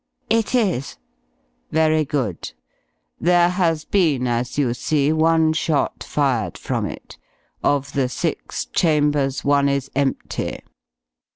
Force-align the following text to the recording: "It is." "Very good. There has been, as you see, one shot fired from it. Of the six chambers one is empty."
"It 0.31 0.55
is." 0.55 0.97
"Very 1.69 2.05
good. 2.05 2.53
There 3.19 3.49
has 3.49 3.85
been, 3.85 4.25
as 4.25 4.57
you 4.57 4.73
see, 4.73 5.13
one 5.13 5.53
shot 5.53 6.03
fired 6.03 6.57
from 6.57 6.87
it. 6.87 7.19
Of 7.63 7.93
the 7.93 8.09
six 8.09 8.65
chambers 8.65 9.45
one 9.45 9.69
is 9.69 9.91
empty." 9.95 10.61